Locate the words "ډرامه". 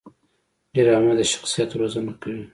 0.73-1.13